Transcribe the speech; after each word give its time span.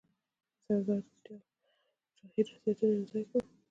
سردار 0.65 1.01
پټیل 1.09 1.39
شاهي 2.17 2.41
ریاستونه 2.47 2.93
یوځای 2.99 3.23
کړل. 3.29 3.45